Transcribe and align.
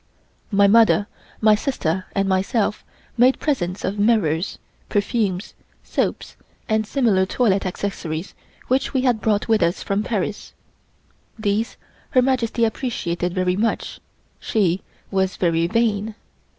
My 0.49 0.65
mother, 0.65 1.05
my 1.41 1.53
sister 1.53 2.05
and 2.15 2.27
myself 2.27 2.83
made 3.19 3.39
presents 3.39 3.85
of 3.85 3.99
mirrors, 3.99 4.57
perfumes, 4.89 5.53
soaps 5.83 6.35
and 6.67 6.87
similar 6.87 7.27
toilet 7.27 7.67
accessories 7.67 8.33
which 8.67 8.95
we 8.95 9.01
had 9.01 9.21
brought 9.21 9.47
with 9.47 9.61
us 9.61 9.83
from 9.83 10.01
Paris. 10.01 10.53
These 11.37 11.77
Her 12.09 12.21
Majesty 12.23 12.65
appreciated 12.65 13.35
very 13.35 13.55
much; 13.55 13.99
she 14.39 14.81
was 15.11 15.35
very 15.35 15.67
vain. 15.67 16.15